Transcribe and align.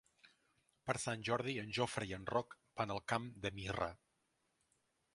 Per 0.89 0.95
Sant 1.03 1.25
Jordi 1.29 1.53
en 1.65 1.69
Jofre 1.79 2.09
i 2.13 2.15
en 2.19 2.27
Roc 2.33 2.57
van 2.83 2.97
al 2.97 3.05
Camp 3.15 3.31
de 3.45 3.53
Mirra. 3.61 3.95